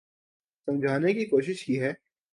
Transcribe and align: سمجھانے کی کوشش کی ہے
سمجھانے 0.67 1.13
کی 1.13 1.25
کوشش 1.25 1.63
کی 1.65 1.81
ہے 1.81 1.93